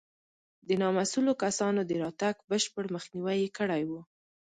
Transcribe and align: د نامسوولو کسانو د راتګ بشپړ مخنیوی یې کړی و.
د 0.67 0.69
نامسوولو 0.81 1.33
کسانو 1.43 1.81
د 1.85 1.91
راتګ 2.03 2.35
بشپړ 2.49 2.85
مخنیوی 2.95 3.37
یې 3.43 3.49
کړی 3.57 3.81
و. 3.89 3.91